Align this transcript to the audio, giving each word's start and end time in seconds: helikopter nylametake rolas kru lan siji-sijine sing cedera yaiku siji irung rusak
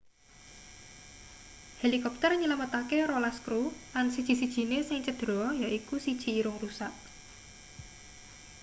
helikopter 1.81 2.31
nylametake 2.41 2.97
rolas 3.11 3.37
kru 3.45 3.61
lan 3.93 4.07
siji-sijine 4.15 4.79
sing 4.89 4.99
cedera 5.09 5.47
yaiku 5.63 5.95
siji 6.07 6.29
irung 6.41 6.57
rusak 6.65 6.93